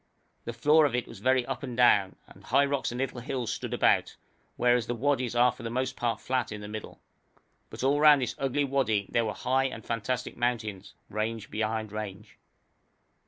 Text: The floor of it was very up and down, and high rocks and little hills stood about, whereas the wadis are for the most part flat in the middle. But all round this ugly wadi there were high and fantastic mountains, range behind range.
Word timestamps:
The 0.45 0.53
floor 0.53 0.87
of 0.87 0.95
it 0.95 1.07
was 1.07 1.19
very 1.19 1.45
up 1.45 1.61
and 1.61 1.77
down, 1.77 2.15
and 2.25 2.43
high 2.43 2.65
rocks 2.65 2.91
and 2.91 2.97
little 2.97 3.19
hills 3.19 3.53
stood 3.53 3.71
about, 3.71 4.15
whereas 4.57 4.87
the 4.87 4.95
wadis 4.95 5.35
are 5.35 5.51
for 5.51 5.61
the 5.61 5.69
most 5.69 5.95
part 5.95 6.19
flat 6.19 6.51
in 6.51 6.61
the 6.61 6.67
middle. 6.67 6.99
But 7.69 7.83
all 7.83 7.99
round 7.99 8.23
this 8.23 8.33
ugly 8.39 8.63
wadi 8.65 9.05
there 9.11 9.25
were 9.25 9.35
high 9.35 9.65
and 9.65 9.85
fantastic 9.85 10.35
mountains, 10.35 10.95
range 11.07 11.51
behind 11.51 11.91
range. 11.91 12.39